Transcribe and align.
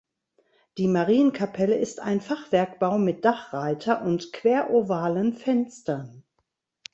Die 0.79 0.87
Marienkapelle 0.87 1.75
ist 1.77 1.99
ein 1.99 2.21
Fachwerkbau 2.21 2.97
mit 2.97 3.23
Dachreiter 3.23 4.01
und 4.01 4.33
querovalen 4.33 5.31
Fenstern. 5.33 6.23